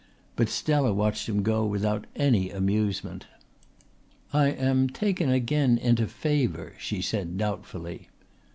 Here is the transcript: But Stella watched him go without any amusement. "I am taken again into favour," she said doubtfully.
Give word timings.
But 0.35 0.49
Stella 0.49 0.91
watched 0.93 1.29
him 1.29 1.43
go 1.43 1.63
without 1.63 2.07
any 2.15 2.49
amusement. 2.49 3.27
"I 4.33 4.47
am 4.47 4.89
taken 4.89 5.29
again 5.29 5.77
into 5.77 6.07
favour," 6.07 6.73
she 6.79 7.03
said 7.03 7.37
doubtfully. 7.37 8.09